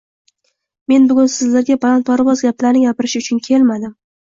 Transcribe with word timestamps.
Men 0.93 1.05
bugun 1.11 1.29
sizlarga 1.33 1.77
balandparvoz 1.85 2.37
gaplarni 2.49 2.85
gapirish 2.89 3.21
uchun 3.27 3.45
kelmadim. 3.51 3.97